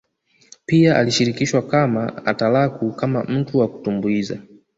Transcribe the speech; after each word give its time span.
Pia 0.65 0.95
alishirikishwa 0.97 1.61
kama 1.61 2.25
atalaku 2.25 2.91
kama 2.91 3.23
mtu 3.23 3.57
wa 3.57 3.67
kutumbuiza 3.67 4.39